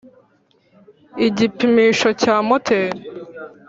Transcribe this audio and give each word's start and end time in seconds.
igipimisho 1.27 2.09
cya 2.21 2.35
moteri 2.47 2.99